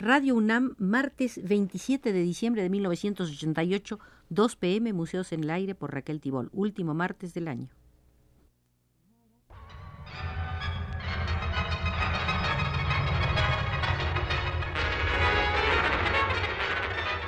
Radio 0.00 0.34
UNAM, 0.34 0.76
martes 0.78 1.38
27 1.46 2.14
de 2.14 2.22
diciembre 2.22 2.62
de 2.62 2.70
1988, 2.70 4.00
2 4.30 4.56
pm, 4.56 4.94
Museos 4.94 5.30
en 5.32 5.44
el 5.44 5.50
Aire 5.50 5.74
por 5.74 5.92
Raquel 5.92 6.22
Tibol, 6.22 6.48
último 6.54 6.94
martes 6.94 7.34
del 7.34 7.48
año. 7.48 7.68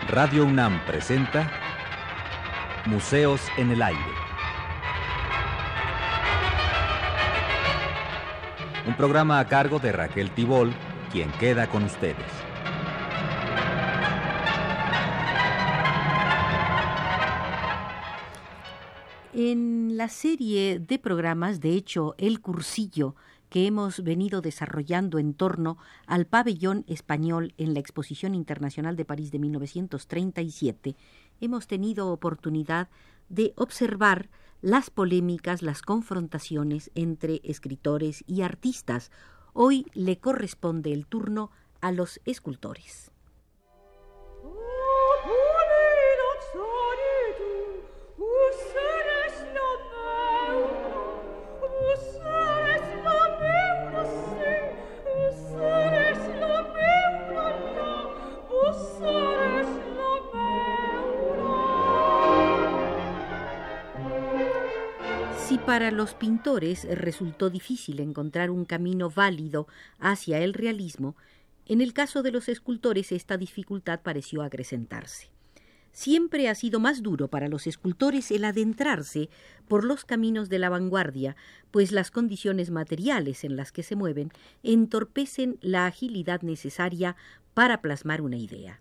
Radio 0.09 0.47
UNAM 0.47 0.83
presenta 0.87 1.53
Museos 2.87 3.43
en 3.59 3.71
el 3.71 3.83
Aire. 3.83 4.01
Un 8.87 8.97
programa 8.97 9.41
a 9.41 9.47
cargo 9.47 9.79
de 9.79 9.93
Raquel 9.93 10.31
Tibol, 10.31 10.73
quien 11.13 11.31
queda 11.33 11.67
con 11.67 11.85
ustedes. 11.85 12.52
En 19.35 19.97
la 19.97 20.11
serie 20.11 20.79
de 20.79 20.99
programas, 20.99 21.61
de 21.61 21.71
hecho, 21.71 22.15
El 22.19 22.43
Cursillo, 22.43 23.17
que 23.49 23.67
hemos 23.67 24.05
venido 24.05 24.43
desarrollando 24.43 25.19
en 25.19 25.33
torno 25.33 25.79
al 26.07 26.27
pabellón 26.27 26.85
español 26.87 27.55
en 27.57 27.73
la 27.73 27.81
Exposición 27.81 28.35
Internacional 28.35 28.95
de 28.95 29.07
París 29.07 29.31
de 29.31 29.39
1937, 29.39 30.97
hemos 31.41 31.67
tenido 31.67 32.13
oportunidad 32.13 32.91
de 33.31 33.55
observar 33.57 34.29
las 34.61 34.91
polémicas, 34.91 35.63
las 35.63 35.81
confrontaciones 35.81 36.91
entre 36.95 37.41
escritores 37.43 38.25
y 38.27 38.43
artistas. 38.43 39.11
Hoy 39.55 39.87
le 39.95 40.19
corresponde 40.19 40.93
el 40.93 41.07
turno 41.07 41.51
a 41.81 41.91
los 41.91 42.21
escultores. 42.27 43.12
Si 65.53 65.59
para 65.59 65.91
los 65.91 66.15
pintores 66.15 66.85
resultó 66.85 67.51
difícil 67.51 68.01
encontrar 68.01 68.51
un 68.51 68.65
camino 68.65 69.11
válido 69.11 69.69
hacia 69.99 70.39
el 70.39 70.55
realismo, 70.55 71.15
en 71.67 71.83
el 71.83 71.93
caso 71.93 72.23
de 72.23 72.33
los 72.33 72.49
escultores 72.49 73.13
esta 73.13 73.37
dificultad 73.37 74.01
pareció 74.01 74.43
acrecentarse. 74.43 75.29
Siempre 75.93 76.49
ha 76.49 76.55
sido 76.55 76.81
más 76.81 77.03
duro 77.03 77.29
para 77.29 77.49
los 77.49 77.67
escultores 77.67 78.31
el 78.31 78.47
adentrarse 78.47 79.29
por 79.69 79.85
los 79.85 80.07
caminos 80.07 80.49
de 80.49 80.59
la 80.59 80.71
vanguardia, 80.71 81.37
pues 81.71 81.93
las 81.93 82.11
condiciones 82.11 82.71
materiales 82.71 83.45
en 83.45 83.55
las 83.55 83.73
que 83.73 83.83
se 83.83 83.95
mueven 83.95 84.33
entorpecen 84.63 85.59
la 85.61 85.85
agilidad 85.85 86.41
necesaria 86.41 87.15
para 87.53 87.83
plasmar 87.83 88.23
una 88.23 88.39
idea. 88.39 88.81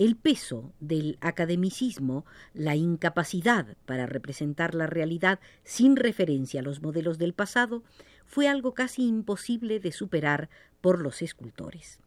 El 0.00 0.16
peso 0.16 0.72
del 0.80 1.18
academicismo, 1.20 2.24
la 2.54 2.74
incapacidad 2.74 3.76
para 3.84 4.06
representar 4.06 4.74
la 4.74 4.86
realidad 4.86 5.40
sin 5.62 5.94
referencia 5.94 6.60
a 6.60 6.62
los 6.62 6.80
modelos 6.80 7.18
del 7.18 7.34
pasado, 7.34 7.82
fue 8.24 8.48
algo 8.48 8.72
casi 8.72 9.06
imposible 9.06 9.78
de 9.78 9.92
superar 9.92 10.48
por 10.80 11.02
los 11.02 11.20
escultores. 11.20 12.00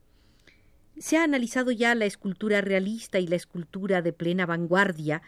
Se 0.98 1.18
ha 1.18 1.24
analizado 1.24 1.70
ya 1.70 1.94
la 1.94 2.06
escultura 2.06 2.62
realista 2.62 3.20
y 3.20 3.28
la 3.28 3.36
escultura 3.36 4.02
de 4.02 4.12
plena 4.12 4.48
vanguardia, 4.48 5.22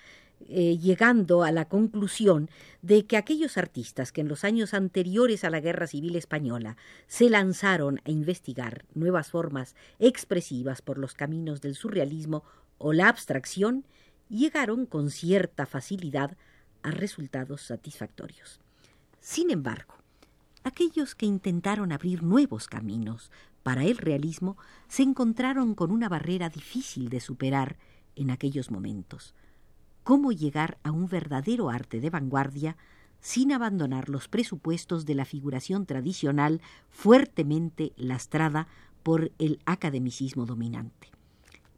eh, 0.48 0.78
llegando 0.78 1.42
a 1.42 1.52
la 1.52 1.66
conclusión 1.66 2.52
de 2.84 3.08
que 3.08 3.18
aquellos 3.18 3.58
artistas 3.58 4.12
que 4.12 4.22
en 4.22 4.28
los 4.28 4.44
años 4.44 4.76
anteriores 4.76 5.44
a 5.44 5.50
la 5.50 5.60
Guerra 5.60 5.88
Civil 5.88 6.16
Española 6.16 6.78
se 7.08 7.32
lanzaron 7.32 8.00
a 8.06 8.12
investigar 8.12 8.86
nuevas 8.94 9.32
formas 9.32 9.76
expresivas 9.98 10.84
por 10.84 11.00
los 11.00 11.16
caminos 11.16 11.62
del 11.62 11.74
surrealismo 11.74 12.44
o 12.78 12.94
la 12.94 13.10
abstracción, 13.10 13.88
llegaron 14.30 14.86
con 14.86 15.10
cierta 15.10 15.66
facilidad 15.66 16.38
a 16.84 16.92
resultados 16.92 17.62
satisfactorios. 17.64 18.60
Sin 19.20 19.50
embargo, 19.50 19.96
aquellos 20.64 21.16
que 21.16 21.26
intentaron 21.26 21.92
abrir 21.92 22.22
nuevos 22.22 22.68
caminos 22.68 23.32
para 23.64 23.84
el 23.84 23.98
realismo 23.98 24.58
se 24.88 25.02
encontraron 25.02 25.74
con 25.74 25.90
una 25.90 26.08
barrera 26.08 26.50
difícil 26.50 27.10
de 27.10 27.20
superar 27.20 27.78
en 28.16 28.30
aquellos 28.30 28.70
momentos 28.70 29.34
cómo 30.06 30.32
llegar 30.32 30.78
a 30.84 30.92
un 30.92 31.08
verdadero 31.08 31.72
arte 31.72 32.00
de 32.00 32.12
vanguardia 32.12 32.78
sin 33.22 33.52
abandonar 33.52 34.08
los 34.08 34.28
presupuestos 34.28 35.08
de 35.08 35.16
la 35.16 35.26
figuración 35.26 35.88
tradicional 35.88 36.62
fuertemente 36.92 37.92
lastrada 37.98 38.68
por 39.02 39.32
el 39.40 39.60
academicismo 39.66 40.46
dominante. 40.46 41.10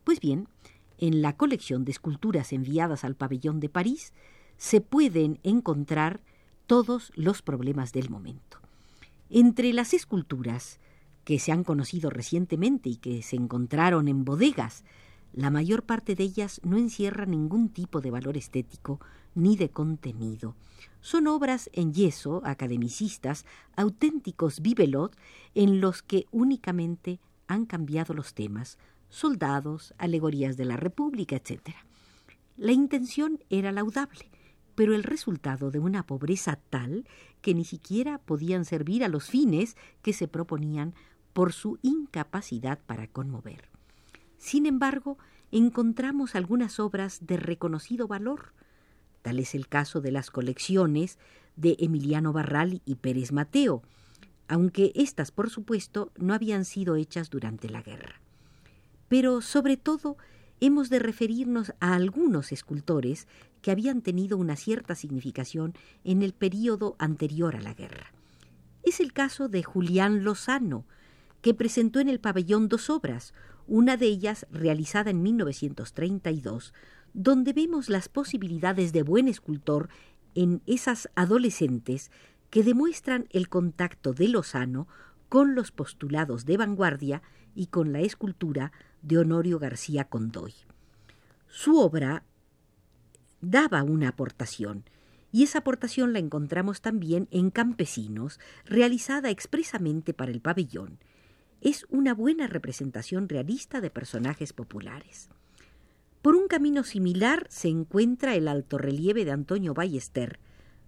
Pues 0.04 0.20
bien, 0.20 0.50
en 0.98 1.22
la 1.22 1.38
colección 1.38 1.86
de 1.86 1.92
esculturas 1.92 2.52
enviadas 2.52 3.06
al 3.06 3.16
pabellón 3.16 3.62
de 3.62 3.70
París 3.70 4.12
se 4.58 4.82
pueden 4.82 5.40
encontrar 5.44 6.20
todos 6.66 7.14
los 7.16 7.42
problemas 7.42 7.94
del 7.94 8.10
momento. 8.10 8.60
Entre 9.30 9.72
las 9.72 9.94
esculturas 9.94 10.82
que 11.24 11.40
se 11.40 11.54
han 11.54 11.64
conocido 11.64 12.10
recientemente 12.10 12.90
y 12.90 12.98
que 12.98 13.22
se 13.22 13.38
encontraron 13.38 14.10
en 14.10 14.26
bodegas 14.26 14.84
la 15.38 15.52
mayor 15.52 15.84
parte 15.84 16.16
de 16.16 16.24
ellas 16.24 16.60
no 16.64 16.78
encierra 16.78 17.28
ningún 17.28 17.70
tipo 17.70 18.02
de 18.02 18.10
valor 18.10 18.38
estético 18.38 19.00
ni 19.36 19.56
de 19.56 19.70
contenido. 19.70 20.56
Son 21.00 21.28
obras 21.28 21.70
en 21.74 21.94
yeso, 21.94 22.42
academicistas, 22.44 23.46
auténticos 23.76 24.62
bibelot, 24.62 25.16
en 25.54 25.80
los 25.80 26.02
que 26.02 26.26
únicamente 26.32 27.20
han 27.46 27.68
cambiado 27.68 28.16
los 28.16 28.34
temas, 28.34 28.80
soldados, 29.10 29.94
alegorías 30.00 30.58
de 30.58 30.66
la 30.66 30.76
República, 30.76 31.36
etc. 31.36 31.70
La 32.58 32.72
intención 32.72 33.40
era 33.52 33.72
laudable, 33.72 34.32
pero 34.74 34.96
el 34.96 35.04
resultado 35.04 35.70
de 35.70 35.78
una 35.78 36.08
pobreza 36.08 36.58
tal 36.72 37.06
que 37.42 37.54
ni 37.54 37.64
siquiera 37.64 38.18
podían 38.18 38.66
servir 38.66 39.04
a 39.04 39.08
los 39.08 39.30
fines 39.30 39.78
que 40.02 40.14
se 40.14 40.28
proponían 40.28 40.96
por 41.34 41.54
su 41.54 41.78
incapacidad 41.84 42.80
para 42.88 43.06
conmover. 43.06 43.77
Sin 44.38 44.66
embargo, 44.66 45.18
encontramos 45.52 46.36
algunas 46.36 46.80
obras 46.80 47.20
de 47.26 47.38
reconocido 47.38 48.08
valor. 48.08 48.54
Tal 49.22 49.40
es 49.40 49.56
el 49.56 49.68
caso 49.68 50.02
de 50.02 50.12
las 50.12 50.32
colecciones 50.32 51.18
de 51.56 51.76
Emiliano 51.80 52.34
Barral 52.34 52.82
y 52.86 52.96
Pérez 52.96 53.32
Mateo, 53.32 53.82
aunque 54.48 54.94
éstas, 54.96 55.32
por 55.32 55.50
supuesto, 55.50 56.12
no 56.18 56.34
habían 56.34 56.66
sido 56.66 56.96
hechas 56.96 57.30
durante 57.30 57.70
la 57.70 57.82
guerra. 57.82 58.22
Pero, 59.10 59.42
sobre 59.42 59.76
todo, 59.78 60.18
hemos 60.60 60.90
de 60.90 61.00
referirnos 61.00 61.74
a 61.80 61.94
algunos 61.94 62.52
escultores 62.52 63.28
que 63.62 63.72
habían 63.72 64.02
tenido 64.02 64.38
una 64.38 64.56
cierta 64.56 64.96
significación 64.96 65.74
en 66.04 66.24
el 66.24 66.34
período 66.34 66.96
anterior 67.00 67.56
a 67.56 67.62
la 67.62 67.74
guerra. 67.74 68.14
Es 68.84 69.00
el 69.00 69.12
caso 69.14 69.50
de 69.50 69.64
Julián 69.64 70.24
Lozano, 70.24 70.86
que 71.42 71.54
presentó 71.54 72.00
en 72.00 72.10
el 72.10 72.20
pabellón 72.20 72.70
dos 72.70 72.90
obras, 72.90 73.34
una 73.68 73.98
de 73.98 74.08
ellas 74.08 74.48
realizada 74.50 75.12
en 75.12 75.22
1932, 75.22 76.74
donde 77.14 77.54
vemos 77.54 77.90
las 77.90 78.10
posibilidades 78.10 78.94
de 78.94 79.04
buen 79.04 79.28
escultor 79.28 79.90
en 80.36 80.62
esas 80.66 81.10
adolescentes 81.16 82.12
que 82.50 82.64
demuestran 82.64 83.28
el 83.32 83.50
contacto 83.50 84.14
de 84.14 84.30
Lozano 84.30 84.88
con 85.30 85.56
los 85.56 85.72
postulados 85.72 86.46
de 86.46 86.58
vanguardia 86.58 87.22
y 87.54 87.68
con 87.68 87.92
la 87.92 88.00
escultura 88.00 88.72
de 89.02 89.18
Honorio 89.18 89.60
García 89.60 90.06
Condoy. 90.06 90.54
Su 91.48 91.80
obra 91.80 92.24
daba 93.42 93.84
una 93.84 94.10
aportación, 94.10 94.84
y 95.32 95.44
esa 95.44 95.60
aportación 95.60 96.14
la 96.14 96.20
encontramos 96.20 96.82
también 96.82 97.28
en 97.32 97.52
Campesinos, 97.52 98.40
realizada 98.66 99.30
expresamente 99.30 100.14
para 100.14 100.32
el 100.32 100.42
pabellón, 100.42 101.00
es 101.62 101.86
una 101.90 102.14
buena 102.14 102.48
representación 102.48 103.30
realista 103.30 103.82
de 103.82 103.90
personajes 103.90 104.54
populares. 104.54 105.30
Por 106.22 106.36
un 106.36 106.48
camino 106.48 106.84
similar 106.84 107.48
se 107.50 107.70
encuentra 107.70 108.36
el 108.36 108.48
altorrelieve 108.48 109.26
de 109.26 109.32
Antonio 109.32 109.74
Ballester, 109.74 110.40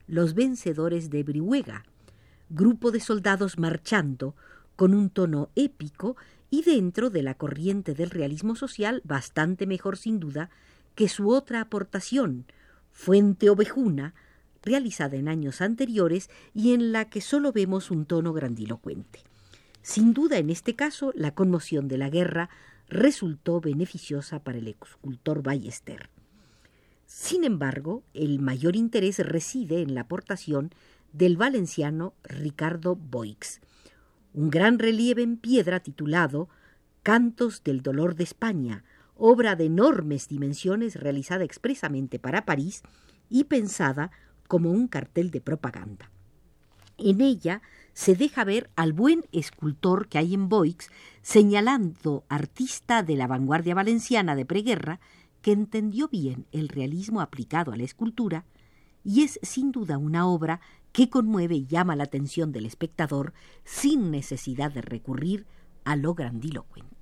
Los 0.07 0.33
vencedores 0.33 1.10
de 1.10 1.24
Brihuega, 1.24 1.86
grupo 2.50 2.92
de 2.92 3.00
soldados 3.00 3.57
marchando 3.57 4.36
con 4.75 4.94
un 4.94 5.10
tono 5.10 5.50
épico 5.56 6.18
y 6.50 6.63
dentro 6.63 7.10
de 7.10 7.21
la 7.21 7.36
corriente 7.36 7.94
del 7.94 8.10
realismo 8.10 8.56
social 8.56 9.01
bastante 9.04 9.68
mejor 9.68 9.98
sin 9.98 10.19
duda 10.19 10.50
que 10.95 11.10
su 11.10 11.30
otra 11.30 11.62
aportación, 11.62 12.45
Fuente 12.92 13.50
Ovejuna, 13.50 14.16
realizada 14.63 15.16
en 15.16 15.27
años 15.27 15.62
anteriores 15.62 16.30
y 16.54 16.74
en 16.74 16.92
la 16.92 17.06
que 17.06 17.21
solo 17.21 17.51
vemos 17.51 17.92
un 17.92 18.06
tono 18.06 18.33
grandilocuente. 18.33 19.21
Sin 19.81 20.13
duda, 20.13 20.37
en 20.37 20.49
este 20.49 20.75
caso, 20.75 21.11
la 21.15 21.33
conmoción 21.33 21.87
de 21.87 21.97
la 21.97 22.09
guerra 22.09 22.49
resultó 22.89 23.61
beneficiosa 23.61 24.43
para 24.43 24.57
el 24.57 24.67
escultor 24.67 25.41
Ballester. 25.43 26.09
Sin 27.05 27.43
embargo, 27.43 28.03
el 28.13 28.39
mayor 28.39 28.75
interés 28.75 29.19
reside 29.19 29.81
en 29.81 29.95
la 29.95 30.01
aportación 30.01 30.71
del 31.13 31.37
valenciano 31.37 32.13
Ricardo 32.23 32.95
Boix, 32.95 33.61
un 34.33 34.49
gran 34.49 34.77
relieve 34.77 35.23
en 35.23 35.37
piedra 35.37 35.79
titulado 35.79 36.49
Cantos 37.01 37.63
del 37.63 37.81
Dolor 37.81 38.15
de 38.15 38.23
España, 38.23 38.83
obra 39.15 39.55
de 39.55 39.65
enormes 39.65 40.27
dimensiones 40.27 40.95
realizada 40.95 41.43
expresamente 41.43 42.19
para 42.19 42.45
París 42.45 42.83
y 43.29 43.45
pensada 43.45 44.11
como 44.47 44.71
un 44.71 44.87
cartel 44.87 45.31
de 45.31 45.41
propaganda. 45.41 46.11
En 46.97 47.21
ella 47.21 47.61
se 47.94 48.15
deja 48.15 48.44
ver 48.44 48.69
al 48.75 48.94
buen 48.94 49.25
escultor 49.31 50.07
que 50.07 50.18
hay 50.18 50.33
en 50.33 50.50
Boix, 50.50 50.89
señalando 51.21 52.25
artista 52.30 53.03
de 53.03 53.15
la 53.15 53.27
vanguardia 53.27 53.75
valenciana 53.75 54.36
de 54.36 54.45
preguerra, 54.45 55.00
que 55.41 55.51
entendió 55.51 56.07
bien 56.07 56.45
el 56.51 56.69
realismo 56.69 57.21
aplicado 57.21 57.71
a 57.71 57.77
la 57.77 57.83
escultura, 57.83 58.45
y 59.03 59.24
es 59.24 59.39
sin 59.41 59.71
duda 59.71 59.97
una 59.97 60.27
obra 60.27 60.59
que 60.91 61.09
conmueve 61.09 61.56
y 61.56 61.65
llama 61.65 61.95
la 61.95 62.03
atención 62.03 62.51
del 62.51 62.65
espectador 62.65 63.33
sin 63.63 64.12
necesidad 64.12 64.71
de 64.71 64.81
recurrir 64.81 65.45
a 65.85 65.95
lo 65.95 66.13
grandilocuente. 66.13 66.98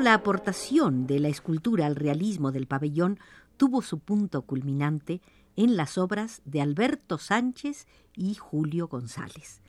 La 0.00 0.14
aportación 0.14 1.06
de 1.06 1.20
la 1.20 1.28
escultura 1.28 1.84
al 1.84 1.94
realismo 1.94 2.52
del 2.52 2.66
pabellón 2.66 3.18
tuvo 3.58 3.82
su 3.82 3.98
punto 3.98 4.40
culminante 4.40 5.20
en 5.56 5.76
las 5.76 5.98
obras 5.98 6.40
de 6.46 6.62
Alberto 6.62 7.18
Sánchez 7.18 7.86
y 8.16 8.34
Julio 8.34 8.88
González. 8.88 9.60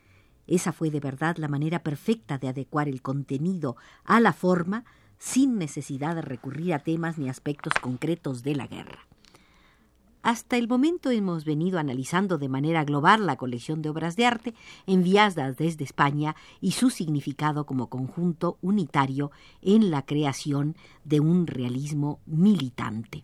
Esa 0.48 0.72
fue 0.72 0.90
de 0.90 1.02
verdad 1.02 1.36
la 1.36 1.50
manera 1.50 1.84
perfecta 1.84 2.38
de 2.38 2.48
adecuar 2.48 2.88
el 2.88 3.02
contenido 3.02 3.76
a 4.06 4.22
la 4.22 4.32
forma 4.32 4.86
sin 5.18 5.58
necesidad 5.58 6.16
de 6.16 6.22
recurrir 6.22 6.76
a 6.76 6.80
temas 6.80 7.18
ni 7.18 7.28
aspectos 7.28 7.74
concretos 7.82 8.42
de 8.42 8.56
la 8.56 8.68
guerra. 8.68 9.06
Hasta 10.24 10.58
el 10.58 10.68
momento 10.68 11.10
hemos 11.10 11.46
venido 11.46 11.80
analizando 11.80 12.38
de 12.38 12.48
manera 12.48 12.84
global 12.84 13.26
la 13.26 13.38
colección 13.38 13.82
de 13.82 13.90
obras 13.90 14.16
de 14.16 14.28
arte 14.28 14.54
enviadas 14.86 15.58
desde 15.58 15.84
España 15.84 16.36
y 16.60 16.72
su 16.74 16.92
significado 16.92 17.66
como 17.66 17.88
conjunto 17.88 18.58
unitario 18.62 19.32
en 19.64 19.90
la 19.90 20.06
creación 20.06 20.76
de 21.04 21.22
un 21.22 21.48
realismo 21.48 22.20
militante. 22.28 23.24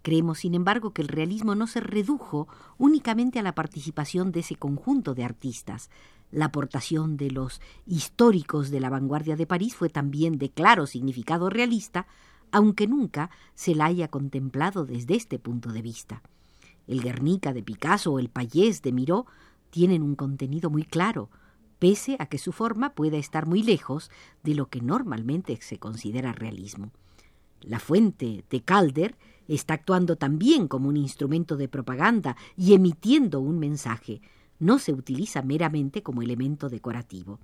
Creemos, 0.00 0.38
sin 0.38 0.54
embargo, 0.54 0.92
que 0.92 1.02
el 1.02 1.08
realismo 1.08 1.54
no 1.54 1.66
se 1.66 1.80
redujo 1.80 2.48
únicamente 2.78 3.38
a 3.38 3.42
la 3.42 3.54
participación 3.54 4.32
de 4.32 4.40
ese 4.40 4.56
conjunto 4.56 5.14
de 5.14 5.24
artistas. 5.24 5.90
La 6.30 6.46
aportación 6.46 7.16
de 7.16 7.30
los 7.30 7.60
históricos 7.86 8.70
de 8.70 8.80
la 8.80 8.90
vanguardia 8.90 9.36
de 9.36 9.46
París 9.46 9.74
fue 9.76 9.88
también 9.88 10.38
de 10.38 10.50
claro 10.50 10.86
significado 10.86 11.48
realista, 11.48 12.06
aunque 12.54 12.86
nunca 12.86 13.30
se 13.56 13.74
la 13.74 13.86
haya 13.86 14.06
contemplado 14.06 14.86
desde 14.86 15.16
este 15.16 15.40
punto 15.40 15.72
de 15.72 15.82
vista. 15.82 16.22
El 16.86 17.02
Guernica 17.02 17.52
de 17.52 17.64
Picasso 17.64 18.12
o 18.12 18.20
el 18.20 18.28
Payés 18.28 18.80
de 18.80 18.92
Miró 18.92 19.26
tienen 19.70 20.04
un 20.04 20.14
contenido 20.14 20.70
muy 20.70 20.84
claro, 20.84 21.30
pese 21.80 22.14
a 22.20 22.26
que 22.26 22.38
su 22.38 22.52
forma 22.52 22.94
pueda 22.94 23.16
estar 23.16 23.46
muy 23.46 23.64
lejos 23.64 24.08
de 24.44 24.54
lo 24.54 24.68
que 24.68 24.80
normalmente 24.80 25.58
se 25.60 25.78
considera 25.78 26.32
realismo. 26.32 26.92
La 27.60 27.80
fuente 27.80 28.44
de 28.48 28.60
Calder 28.62 29.16
está 29.48 29.74
actuando 29.74 30.14
también 30.14 30.68
como 30.68 30.88
un 30.88 30.96
instrumento 30.96 31.56
de 31.56 31.66
propaganda 31.66 32.36
y 32.56 32.74
emitiendo 32.74 33.40
un 33.40 33.58
mensaje. 33.58 34.20
No 34.60 34.78
se 34.78 34.92
utiliza 34.92 35.42
meramente 35.42 36.04
como 36.04 36.22
elemento 36.22 36.68
decorativo. 36.68 37.40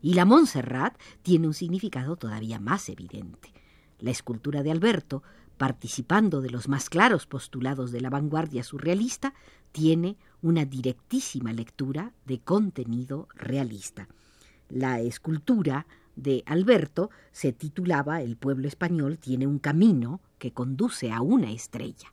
Y 0.00 0.14
la 0.14 0.24
Montserrat 0.24 0.96
tiene 1.22 1.48
un 1.48 1.54
significado 1.54 2.14
todavía 2.14 2.60
más 2.60 2.88
evidente. 2.88 3.52
La 4.02 4.10
escultura 4.10 4.64
de 4.64 4.72
Alberto, 4.72 5.22
participando 5.56 6.40
de 6.40 6.50
los 6.50 6.68
más 6.68 6.90
claros 6.90 7.28
postulados 7.28 7.92
de 7.92 8.00
la 8.00 8.10
vanguardia 8.10 8.64
surrealista, 8.64 9.32
tiene 9.70 10.16
una 10.42 10.64
directísima 10.64 11.52
lectura 11.52 12.12
de 12.26 12.40
contenido 12.40 13.28
realista. 13.36 14.08
La 14.68 14.98
escultura 14.98 15.86
de 16.16 16.42
Alberto 16.46 17.10
se 17.30 17.52
titulaba 17.52 18.22
El 18.22 18.36
pueblo 18.36 18.66
español 18.66 19.18
tiene 19.18 19.46
un 19.46 19.60
camino 19.60 20.20
que 20.40 20.52
conduce 20.52 21.12
a 21.12 21.20
una 21.20 21.52
estrella. 21.52 22.12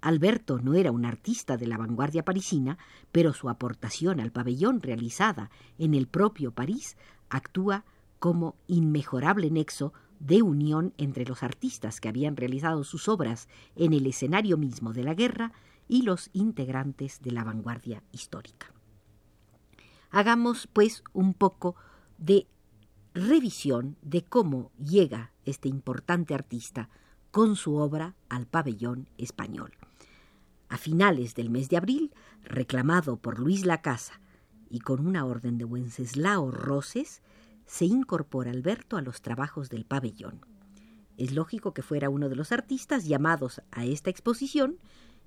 Alberto 0.00 0.58
no 0.58 0.74
era 0.74 0.90
un 0.90 1.04
artista 1.04 1.56
de 1.56 1.68
la 1.68 1.78
vanguardia 1.78 2.24
parisina, 2.24 2.78
pero 3.12 3.32
su 3.32 3.48
aportación 3.48 4.18
al 4.18 4.32
pabellón 4.32 4.82
realizada 4.82 5.50
en 5.78 5.94
el 5.94 6.08
propio 6.08 6.50
París 6.50 6.96
actúa 7.30 7.84
como 8.18 8.56
inmejorable 8.66 9.52
nexo 9.52 9.92
de 10.18 10.42
unión 10.42 10.94
entre 10.98 11.24
los 11.24 11.42
artistas 11.42 12.00
que 12.00 12.08
habían 12.08 12.36
realizado 12.36 12.84
sus 12.84 13.08
obras 13.08 13.48
en 13.74 13.92
el 13.92 14.06
escenario 14.06 14.56
mismo 14.56 14.92
de 14.92 15.04
la 15.04 15.14
guerra 15.14 15.52
y 15.88 16.02
los 16.02 16.30
integrantes 16.32 17.20
de 17.20 17.32
la 17.32 17.44
vanguardia 17.44 18.02
histórica. 18.12 18.72
Hagamos, 20.10 20.68
pues, 20.72 21.02
un 21.12 21.34
poco 21.34 21.76
de 22.18 22.46
revisión 23.14 23.96
de 24.02 24.24
cómo 24.24 24.70
llega 24.78 25.32
este 25.44 25.68
importante 25.68 26.34
artista 26.34 26.88
con 27.30 27.56
su 27.56 27.76
obra 27.76 28.14
al 28.28 28.46
pabellón 28.46 29.08
español. 29.18 29.72
A 30.68 30.78
finales 30.78 31.34
del 31.34 31.50
mes 31.50 31.68
de 31.68 31.76
abril, 31.76 32.14
reclamado 32.42 33.18
por 33.18 33.38
Luis 33.38 33.64
Lacasa 33.64 34.20
y 34.68 34.80
con 34.80 35.06
una 35.06 35.24
orden 35.24 35.58
de 35.58 35.64
Wenceslao 35.64 36.50
Roses, 36.50 37.22
se 37.66 37.84
incorpora 37.84 38.50
Alberto 38.50 38.96
a 38.96 39.02
los 39.02 39.20
trabajos 39.20 39.68
del 39.68 39.84
pabellón. 39.84 40.40
Es 41.16 41.32
lógico 41.32 41.72
que 41.74 41.82
fuera 41.82 42.10
uno 42.10 42.28
de 42.28 42.36
los 42.36 42.52
artistas 42.52 43.06
llamados 43.06 43.62
a 43.70 43.84
esta 43.84 44.10
exposición 44.10 44.78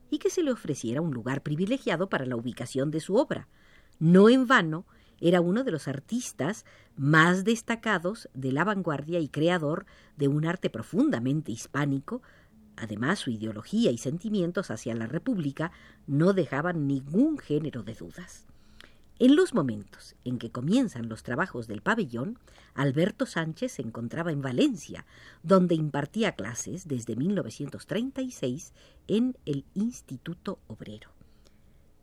y 0.09 0.19
que 0.19 0.29
se 0.29 0.43
le 0.43 0.51
ofreciera 0.51 1.01
un 1.01 1.13
lugar 1.13 1.43
privilegiado 1.43 2.09
para 2.09 2.25
la 2.25 2.35
ubicación 2.35 2.91
de 2.91 2.99
su 2.99 3.15
obra. 3.15 3.47
No 3.99 4.29
en 4.29 4.47
vano, 4.47 4.85
era 5.19 5.41
uno 5.41 5.63
de 5.63 5.71
los 5.71 5.87
artistas 5.87 6.65
más 6.95 7.43
destacados 7.43 8.29
de 8.33 8.51
la 8.51 8.63
vanguardia 8.63 9.19
y 9.19 9.27
creador 9.27 9.85
de 10.15 10.27
un 10.27 10.45
arte 10.45 10.69
profundamente 10.69 11.51
hispánico. 11.51 12.21
Además, 12.77 13.19
su 13.19 13.29
ideología 13.29 13.91
y 13.91 13.97
sentimientos 13.97 14.71
hacia 14.71 14.95
la 14.95 15.07
República 15.07 15.71
no 16.07 16.33
dejaban 16.33 16.87
ningún 16.87 17.37
género 17.37 17.83
de 17.83 17.95
dudas. 17.95 18.45
En 19.21 19.35
los 19.35 19.53
momentos 19.53 20.15
en 20.23 20.39
que 20.39 20.49
comienzan 20.49 21.09
los 21.09 21.23
trabajos 21.23 21.67
del 21.67 21.81
pabellón, 21.81 22.39
Alberto 22.73 23.25
Sánchez 23.25 23.73
se 23.73 23.81
encontraba 23.81 24.31
en 24.31 24.41
Valencia, 24.41 25.05
donde 25.43 25.75
impartía 25.75 26.31
clases 26.31 26.87
desde 26.87 27.17
1936 27.17 28.73
en 29.09 29.35
el 29.45 29.65
Instituto 29.73 30.59
Obrero. 30.67 31.09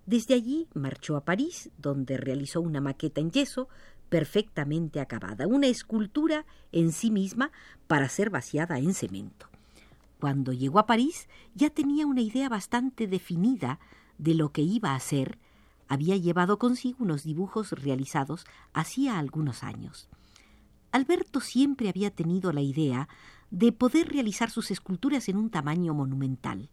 Desde 0.04 0.34
allí 0.34 0.68
marchó 0.74 1.16
a 1.16 1.24
París, 1.24 1.70
donde 1.78 2.18
realizó 2.18 2.60
una 2.60 2.82
maqueta 2.82 3.22
en 3.22 3.30
yeso 3.30 3.70
perfectamente 4.10 5.00
acabada, 5.00 5.46
una 5.46 5.68
escultura 5.68 6.44
en 6.70 6.92
sí 6.92 7.10
misma 7.10 7.50
para 7.86 8.10
ser 8.10 8.28
vaciada 8.28 8.78
en 8.78 8.92
cemento. 8.92 9.48
Cuando 10.20 10.52
llegó 10.52 10.80
a 10.80 10.86
París 10.86 11.28
ya 11.54 11.70
tenía 11.70 12.06
una 12.06 12.20
idea 12.20 12.50
bastante 12.50 13.06
definida 13.06 13.80
de 14.18 14.34
lo 14.34 14.52
que 14.52 14.60
iba 14.60 14.94
a 14.94 15.00
ser 15.00 15.38
había 15.88 16.16
llevado 16.16 16.58
consigo 16.58 16.98
unos 17.00 17.22
dibujos 17.22 17.72
realizados 17.72 18.44
hacía 18.72 19.18
algunos 19.18 19.62
años. 19.62 20.08
Alberto 20.92 21.40
siempre 21.40 21.88
había 21.88 22.10
tenido 22.10 22.52
la 22.52 22.62
idea 22.62 23.08
de 23.50 23.72
poder 23.72 24.08
realizar 24.08 24.50
sus 24.50 24.70
esculturas 24.70 25.28
en 25.28 25.36
un 25.36 25.50
tamaño 25.50 25.94
monumental. 25.94 26.70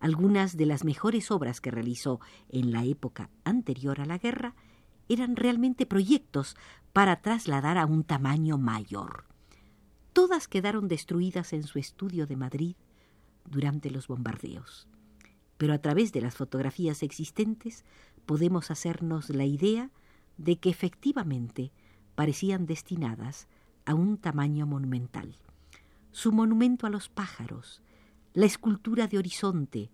Algunas 0.00 0.56
de 0.56 0.66
las 0.66 0.84
mejores 0.84 1.30
obras 1.30 1.60
que 1.60 1.70
realizó 1.70 2.20
en 2.48 2.72
la 2.72 2.84
época 2.84 3.30
anterior 3.44 4.00
a 4.00 4.06
la 4.06 4.18
guerra 4.18 4.54
eran 5.08 5.36
realmente 5.36 5.86
proyectos 5.86 6.56
para 6.92 7.20
trasladar 7.20 7.78
a 7.78 7.86
un 7.86 8.04
tamaño 8.04 8.58
mayor. 8.58 9.24
Todas 10.12 10.48
quedaron 10.48 10.88
destruidas 10.88 11.52
en 11.52 11.62
su 11.62 11.78
estudio 11.78 12.26
de 12.26 12.36
Madrid 12.36 12.76
durante 13.44 13.90
los 13.90 14.08
bombardeos. 14.08 14.88
Pero 15.58 15.74
a 15.74 15.78
través 15.78 16.12
de 16.12 16.20
las 16.20 16.34
fotografías 16.34 17.02
existentes 17.02 17.84
podemos 18.26 18.70
hacernos 18.70 19.30
la 19.30 19.44
idea 19.44 19.90
de 20.36 20.58
que 20.58 20.68
efectivamente 20.68 21.72
parecían 22.14 22.66
destinadas 22.66 23.48
a 23.84 23.94
un 23.94 24.18
tamaño 24.18 24.66
monumental. 24.66 25.38
Su 26.10 26.32
monumento 26.32 26.86
a 26.86 26.90
los 26.90 27.08
pájaros, 27.08 27.82
la 28.34 28.46
escultura 28.46 29.06
de 29.06 29.18
horizonte, 29.18 29.90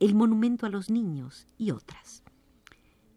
el 0.00 0.14
monumento 0.14 0.66
a 0.66 0.70
los 0.70 0.90
niños 0.90 1.46
y 1.56 1.70
otras. 1.70 2.22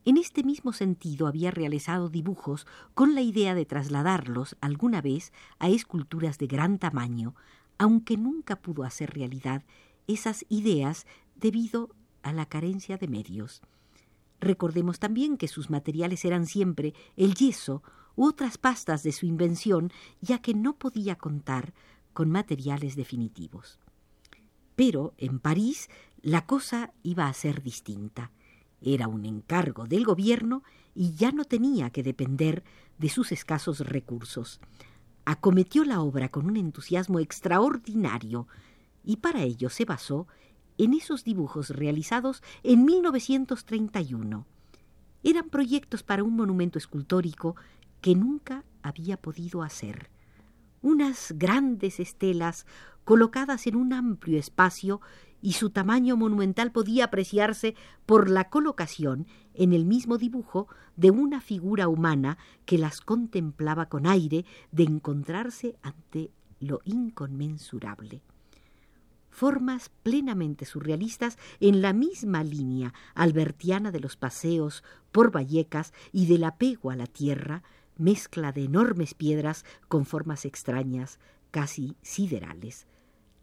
En 0.05 0.17
este 0.17 0.43
mismo 0.43 0.73
sentido 0.73 1.27
había 1.27 1.49
realizado 1.49 2.09
dibujos 2.09 2.67
con 2.93 3.15
la 3.15 3.21
idea 3.21 3.55
de 3.55 3.65
trasladarlos 3.65 4.57
alguna 4.59 5.01
vez 5.01 5.31
a 5.59 5.69
esculturas 5.69 6.37
de 6.37 6.47
gran 6.47 6.77
tamaño, 6.77 7.35
aunque 7.77 8.17
nunca 8.17 8.57
pudo 8.57 8.83
hacer 8.83 9.13
realidad 9.13 9.63
esas 10.07 10.45
ideas 10.49 11.07
debido 11.35 11.89
a 12.21 12.33
la 12.33 12.45
carencia 12.45 12.97
de 12.97 13.07
medios. 13.07 13.61
Recordemos 14.39 14.99
también 14.99 15.37
que 15.37 15.47
sus 15.47 15.69
materiales 15.69 16.25
eran 16.25 16.45
siempre 16.45 16.93
el 17.15 17.35
yeso 17.35 17.83
u 18.15 18.25
otras 18.25 18.57
pastas 18.57 19.03
de 19.03 19.11
su 19.11 19.25
invención, 19.25 19.91
ya 20.21 20.39
que 20.39 20.53
no 20.53 20.77
podía 20.77 21.15
contar 21.15 21.73
con 22.13 22.29
materiales 22.29 22.95
definitivos. 22.95 23.79
Pero 24.75 25.13
en 25.17 25.39
París 25.39 25.89
la 26.21 26.45
cosa 26.45 26.93
iba 27.03 27.27
a 27.27 27.33
ser 27.33 27.61
distinta. 27.61 28.31
Era 28.81 29.07
un 29.07 29.25
encargo 29.25 29.87
del 29.87 30.05
gobierno 30.05 30.63
y 30.95 31.13
ya 31.13 31.31
no 31.31 31.45
tenía 31.45 31.89
que 31.89 32.03
depender 32.03 32.63
de 32.97 33.09
sus 33.09 33.31
escasos 33.31 33.79
recursos. 33.79 34.59
Acometió 35.25 35.85
la 35.85 36.01
obra 36.01 36.29
con 36.29 36.45
un 36.47 36.57
entusiasmo 36.57 37.19
extraordinario 37.19 38.47
y 39.03 39.17
para 39.17 39.43
ello 39.43 39.69
se 39.69 39.85
basó 39.85 40.27
en 40.83 40.93
esos 40.93 41.23
dibujos 41.23 41.69
realizados 41.69 42.43
en 42.61 42.83
1931. 42.83 44.45
Eran 45.23 45.49
proyectos 45.49 46.03
para 46.03 46.23
un 46.23 46.35
monumento 46.35 46.77
escultórico 46.77 47.55
que 48.01 48.15
nunca 48.15 48.65
había 48.81 49.15
podido 49.15 49.63
hacer. 49.63 50.09
Unas 50.81 51.33
grandes 51.37 52.01
estelas 52.01 52.65
colocadas 53.05 53.65
en 53.67 53.77
un 53.77 53.93
amplio 53.93 54.37
espacio 54.37 54.99
y 55.41 55.53
su 55.53 55.69
tamaño 55.69 56.17
monumental 56.17 56.73
podía 56.73 57.05
apreciarse 57.05 57.75
por 58.05 58.29
la 58.29 58.49
colocación 58.49 59.27
en 59.53 59.71
el 59.71 59.85
mismo 59.85 60.17
dibujo 60.17 60.67
de 60.97 61.11
una 61.11 61.39
figura 61.39 61.87
humana 61.87 62.37
que 62.65 62.77
las 62.77 62.99
contemplaba 62.99 63.87
con 63.87 64.05
aire 64.05 64.45
de 64.71 64.83
encontrarse 64.83 65.77
ante 65.81 66.31
lo 66.59 66.81
inconmensurable. 66.83 68.21
Formas 69.33 69.89
plenamente 70.03 70.63
surrealistas 70.63 71.39
en 71.59 71.81
la 71.81 71.91
misma 71.91 72.43
línea 72.43 72.93
albertiana 73.15 73.91
de 73.91 73.99
los 73.99 74.15
paseos 74.15 74.83
por 75.11 75.35
Vallecas 75.35 75.91
y 76.11 76.27
del 76.27 76.43
apego 76.43 76.91
a 76.91 76.95
la 76.95 77.07
tierra, 77.07 77.63
mezcla 77.97 78.51
de 78.51 78.65
enormes 78.65 79.15
piedras 79.15 79.65
con 79.87 80.05
formas 80.05 80.45
extrañas, 80.45 81.17
casi 81.49 81.97
siderales. 82.03 82.85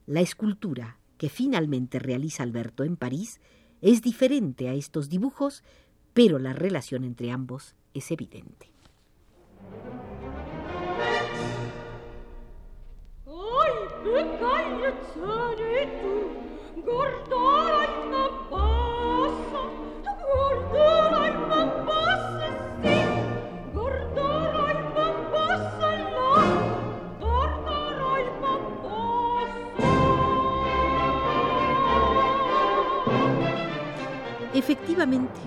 La 0.07 0.21
escultura 0.21 0.99
que 1.19 1.29
finalmente 1.29 1.99
realiza 1.99 2.45
Alberto 2.45 2.85
en 2.85 2.97
París 2.97 3.41
es 3.81 4.01
diferente 4.01 4.69
a 4.69 4.75
estos 4.75 5.09
dibujos, 5.09 5.65
pero 6.15 6.39
la 6.39 6.53
relación 6.53 7.03
entre 7.03 7.33
ambos 7.33 7.75
es 7.95 8.13
evidente. 8.13 8.71
Efectivamente, 34.53 35.41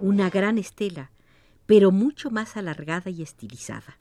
una 0.00 0.28
gran 0.28 0.58
estela, 0.58 1.10
pero 1.66 1.90
mucho 1.92 2.30
más 2.30 2.56
alargada 2.56 3.10
y 3.10 3.22
estilizada. 3.22 3.98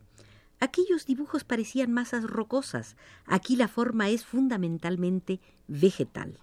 Aquellos 0.59 1.05
dibujos 1.05 1.43
parecían 1.43 1.91
masas 1.91 2.23
rocosas, 2.23 2.95
aquí 3.25 3.55
la 3.55 3.67
forma 3.67 4.09
es 4.09 4.25
fundamentalmente 4.25 5.41
vegetal. 5.67 6.39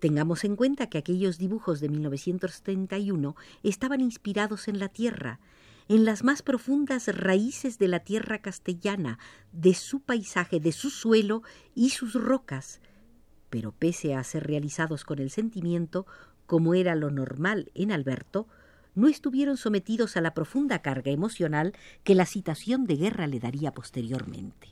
Tengamos 0.00 0.44
en 0.44 0.56
cuenta 0.56 0.88
que 0.88 0.98
aquellos 0.98 1.38
dibujos 1.38 1.80
de 1.80 1.88
1931 1.88 3.36
estaban 3.62 4.00
inspirados 4.00 4.68
en 4.68 4.78
la 4.78 4.88
tierra, 4.88 5.40
en 5.88 6.04
las 6.04 6.24
más 6.24 6.42
profundas 6.42 7.08
raíces 7.08 7.78
de 7.78 7.88
la 7.88 8.00
tierra 8.00 8.40
castellana, 8.40 9.18
de 9.52 9.74
su 9.74 10.00
paisaje, 10.00 10.60
de 10.60 10.72
su 10.72 10.90
suelo 10.90 11.42
y 11.74 11.90
sus 11.90 12.14
rocas, 12.14 12.80
pero 13.50 13.72
pese 13.72 14.14
a 14.14 14.24
ser 14.24 14.46
realizados 14.46 15.04
con 15.04 15.18
el 15.18 15.30
sentimiento, 15.30 16.06
como 16.46 16.74
era 16.74 16.94
lo 16.94 17.10
normal 17.10 17.70
en 17.74 17.92
Alberto, 17.92 18.48
no 18.94 19.08
estuvieron 19.08 19.56
sometidos 19.56 20.16
a 20.16 20.20
la 20.20 20.34
profunda 20.34 20.80
carga 20.80 21.10
emocional 21.10 21.74
que 22.04 22.14
la 22.14 22.26
situación 22.26 22.86
de 22.86 22.96
guerra 22.96 23.26
le 23.26 23.40
daría 23.40 23.72
posteriormente. 23.72 24.68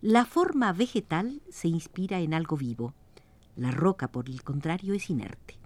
La 0.00 0.24
forma 0.24 0.72
vegetal 0.72 1.42
se 1.50 1.68
inspira 1.68 2.20
en 2.20 2.34
algo 2.34 2.56
vivo, 2.56 2.94
la 3.56 3.70
roca, 3.70 4.08
por 4.08 4.28
el 4.28 4.42
contrario, 4.42 4.94
es 4.94 5.08
inerte. 5.08 5.58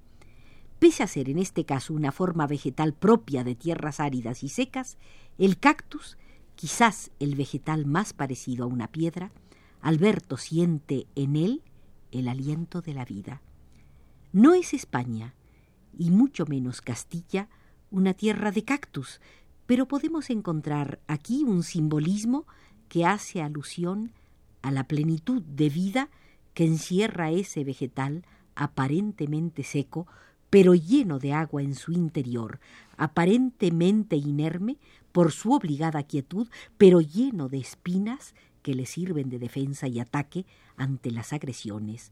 Pese 0.78 1.02
a 1.02 1.06
ser 1.06 1.28
en 1.28 1.38
este 1.38 1.64
caso 1.64 1.92
una 1.92 2.12
forma 2.12 2.46
vegetal 2.46 2.94
propia 2.94 3.44
de 3.44 3.54
tierras 3.54 4.00
áridas 4.00 4.42
y 4.42 4.48
secas, 4.48 4.96
el 5.36 5.58
cactus, 5.58 6.16
quizás 6.54 7.10
el 7.18 7.34
vegetal 7.34 7.84
más 7.84 8.12
parecido 8.12 8.64
a 8.64 8.68
una 8.68 8.88
piedra, 8.88 9.32
Alberto 9.82 10.36
siente 10.36 11.06
en 11.16 11.36
él 11.36 11.62
el 12.12 12.28
aliento 12.28 12.80
de 12.80 12.94
la 12.94 13.04
vida. 13.04 13.42
No 14.32 14.54
es 14.54 14.72
España, 14.72 15.34
y 15.98 16.10
mucho 16.10 16.46
menos 16.46 16.80
Castilla, 16.80 17.48
una 17.90 18.14
tierra 18.14 18.52
de 18.52 18.64
cactus, 18.64 19.20
pero 19.66 19.86
podemos 19.86 20.30
encontrar 20.30 21.00
aquí 21.06 21.44
un 21.44 21.62
simbolismo 21.62 22.46
que 22.88 23.06
hace 23.06 23.40
alusión 23.42 24.12
a 24.62 24.70
la 24.70 24.84
plenitud 24.84 25.42
de 25.42 25.68
vida 25.68 26.08
que 26.54 26.64
encierra 26.64 27.30
ese 27.30 27.64
vegetal 27.64 28.24
aparentemente 28.54 29.62
seco, 29.62 30.06
pero 30.50 30.74
lleno 30.74 31.18
de 31.18 31.32
agua 31.32 31.62
en 31.62 31.74
su 31.74 31.92
interior, 31.92 32.58
aparentemente 32.96 34.16
inerme 34.16 34.76
por 35.12 35.32
su 35.32 35.52
obligada 35.52 36.02
quietud, 36.02 36.48
pero 36.76 37.00
lleno 37.00 37.48
de 37.48 37.58
espinas 37.58 38.34
que 38.62 38.74
le 38.74 38.86
sirven 38.86 39.30
de 39.30 39.38
defensa 39.38 39.86
y 39.86 40.00
ataque 40.00 40.46
ante 40.76 41.10
las 41.10 41.32
agresiones 41.32 42.10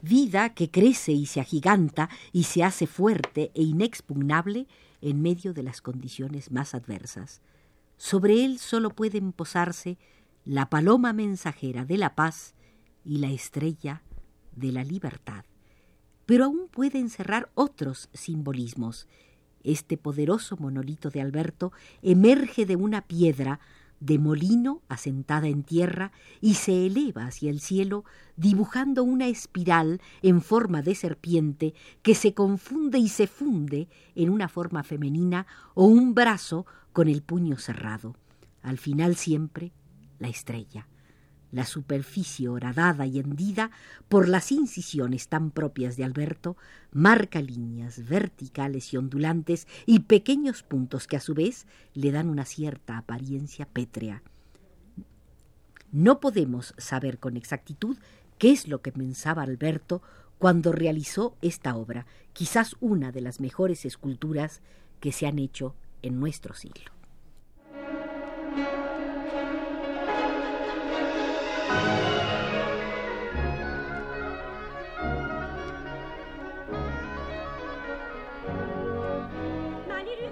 vida 0.00 0.50
que 0.50 0.70
crece 0.70 1.12
y 1.12 1.26
se 1.26 1.40
agiganta 1.40 2.08
y 2.32 2.44
se 2.44 2.62
hace 2.64 2.86
fuerte 2.86 3.50
e 3.54 3.62
inexpugnable 3.62 4.66
en 5.00 5.22
medio 5.22 5.52
de 5.52 5.62
las 5.62 5.80
condiciones 5.80 6.50
más 6.50 6.74
adversas. 6.74 7.40
Sobre 7.96 8.44
él 8.44 8.58
sólo 8.58 8.90
pueden 8.90 9.32
posarse 9.32 9.98
la 10.44 10.70
paloma 10.70 11.12
mensajera 11.12 11.84
de 11.84 11.98
la 11.98 12.14
paz 12.14 12.54
y 13.04 13.18
la 13.18 13.30
estrella 13.30 14.02
de 14.52 14.72
la 14.72 14.84
libertad. 14.84 15.44
Pero 16.26 16.44
aún 16.44 16.68
puede 16.70 16.98
encerrar 16.98 17.50
otros 17.54 18.08
simbolismos. 18.12 19.08
Este 19.64 19.96
poderoso 19.96 20.56
monolito 20.56 21.10
de 21.10 21.20
Alberto 21.20 21.72
emerge 22.02 22.66
de 22.66 22.76
una 22.76 23.02
piedra 23.02 23.60
de 24.00 24.18
molino 24.18 24.82
asentada 24.88 25.48
en 25.48 25.62
tierra 25.62 26.12
y 26.40 26.54
se 26.54 26.86
eleva 26.86 27.26
hacia 27.26 27.50
el 27.50 27.60
cielo 27.60 28.04
dibujando 28.36 29.02
una 29.02 29.26
espiral 29.26 30.00
en 30.22 30.40
forma 30.40 30.82
de 30.82 30.94
serpiente 30.94 31.74
que 32.02 32.14
se 32.14 32.34
confunde 32.34 32.98
y 32.98 33.08
se 33.08 33.26
funde 33.26 33.88
en 34.14 34.30
una 34.30 34.48
forma 34.48 34.82
femenina 34.82 35.46
o 35.74 35.86
un 35.86 36.14
brazo 36.14 36.66
con 36.92 37.08
el 37.08 37.22
puño 37.22 37.58
cerrado. 37.58 38.14
Al 38.62 38.78
final 38.78 39.16
siempre 39.16 39.72
la 40.18 40.28
estrella 40.28 40.86
la 41.50 41.64
superficie 41.64 42.48
horadada 42.48 43.06
y 43.06 43.18
hendida 43.18 43.70
por 44.08 44.28
las 44.28 44.52
incisiones 44.52 45.28
tan 45.28 45.50
propias 45.50 45.96
de 45.96 46.04
Alberto 46.04 46.56
marca 46.92 47.40
líneas 47.40 48.06
verticales 48.08 48.92
y 48.92 48.96
ondulantes 48.96 49.66
y 49.86 50.00
pequeños 50.00 50.62
puntos 50.62 51.06
que 51.06 51.16
a 51.16 51.20
su 51.20 51.34
vez 51.34 51.66
le 51.94 52.12
dan 52.12 52.28
una 52.28 52.44
cierta 52.44 52.98
apariencia 52.98 53.66
pétrea. 53.66 54.22
No 55.90 56.20
podemos 56.20 56.74
saber 56.76 57.18
con 57.18 57.36
exactitud 57.36 57.96
qué 58.38 58.52
es 58.52 58.68
lo 58.68 58.82
que 58.82 58.92
pensaba 58.92 59.42
Alberto 59.42 60.02
cuando 60.38 60.70
realizó 60.72 61.36
esta 61.42 61.74
obra, 61.76 62.06
quizás 62.32 62.76
una 62.80 63.10
de 63.10 63.22
las 63.22 63.40
mejores 63.40 63.84
esculturas 63.84 64.60
que 65.00 65.12
se 65.12 65.26
han 65.26 65.38
hecho 65.38 65.74
en 66.02 66.20
nuestro 66.20 66.54
siglo. 66.54 66.92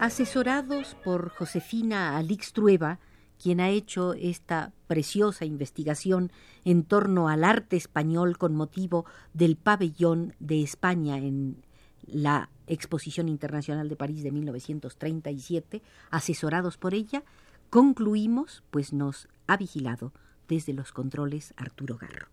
Asesorados 0.06 0.94
por 1.02 1.30
Josefina 1.30 2.16
Alix 2.16 2.52
Trueba, 2.52 3.00
quien 3.42 3.60
ha 3.60 3.70
hecho 3.70 4.14
esta 4.14 4.72
preciosa 4.86 5.44
investigación 5.44 6.30
en 6.64 6.84
torno 6.84 7.28
al 7.28 7.42
arte 7.42 7.76
español 7.76 8.38
con 8.38 8.54
motivo 8.54 9.04
del 9.34 9.56
pabellón 9.56 10.34
de 10.38 10.62
España 10.62 11.18
en 11.18 11.64
la 12.06 12.50
Exposición 12.66 13.28
Internacional 13.28 13.88
de 13.88 13.96
París 13.96 14.22
de 14.22 14.30
1937, 14.30 15.82
asesorados 16.10 16.76
por 16.76 16.94
ella, 16.94 17.24
concluimos, 17.68 18.62
pues 18.70 18.92
nos 18.92 19.28
ha 19.46 19.56
vigilado 19.56 20.12
desde 20.48 20.72
los 20.72 20.92
controles 20.92 21.54
Arturo 21.56 21.96
Garro. 21.96 22.28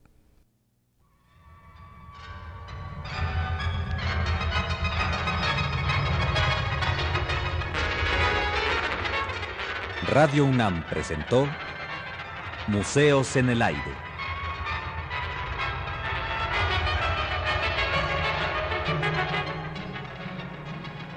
Radio 10.07 10.45
UNAM 10.45 10.83
presentó 10.89 11.47
Museos 12.67 13.35
en 13.35 13.49
el 13.49 13.61
Aire. 13.61 13.81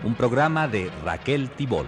Un 0.02 0.14
programa 0.14 0.66
de 0.68 0.90
Raquel 1.04 1.50
Tibol. 1.50 1.86